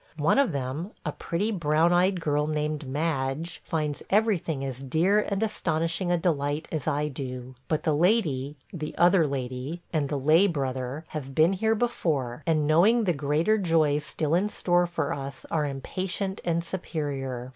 [0.17, 5.43] One of them, a pretty brown eyed girl named Madge, finds everything as dear and
[5.43, 10.47] astonishing a delight as do I; but the Lady– the Other Lady– and the Lay
[10.47, 15.45] Brother have been here before, and, knowing the greater joys still in store for us,
[15.51, 17.49] are impatient and superior.